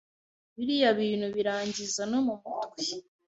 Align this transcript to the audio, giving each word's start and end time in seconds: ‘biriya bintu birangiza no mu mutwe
‘biriya 0.55 0.89
bintu 0.99 1.27
birangiza 1.35 2.01
no 2.11 2.19
mu 2.25 2.35
mutwe 2.43 2.85